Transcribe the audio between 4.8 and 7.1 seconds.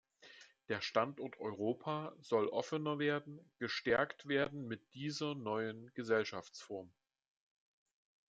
dieser neuen Gesellschaftsform.